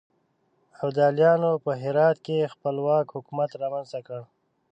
ابدالیانو 0.81 1.51
په 1.63 1.71
هرات 1.83 2.17
کې 2.25 2.51
خپلواک 2.53 3.05
حکومت 3.15 3.49
رامنځته 3.61 3.99
کړ. 4.07 4.19